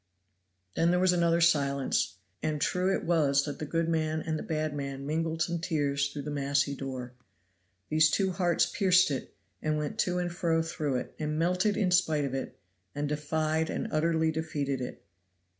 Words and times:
Then 0.73 0.89
there 0.89 0.99
was 0.99 1.13
another 1.13 1.41
silence, 1.41 2.15
and 2.41 2.59
true 2.59 2.91
it 2.91 3.03
was 3.03 3.43
that 3.45 3.59
the 3.59 3.67
good 3.67 3.87
man 3.87 4.21
and 4.23 4.39
the 4.39 4.41
bad 4.41 4.73
man 4.73 5.05
mingled 5.05 5.43
some 5.43 5.59
tears 5.59 6.07
through 6.09 6.23
the 6.23 6.31
massy 6.31 6.73
door. 6.75 7.13
These 7.89 8.09
two 8.09 8.31
hearts 8.31 8.65
pierced 8.65 9.11
it, 9.11 9.35
and 9.61 9.77
went 9.77 9.99
to 9.99 10.17
and 10.17 10.31
fro 10.33 10.63
through 10.63 10.95
it, 10.95 11.13
and 11.19 11.37
melted 11.37 11.77
in 11.77 11.91
spite 11.91 12.25
of 12.25 12.33
it, 12.33 12.57
and 12.95 13.07
defied 13.07 13.69
and 13.69 13.89
utterly 13.91 14.31
defeated 14.31 14.81
it. 14.81 15.05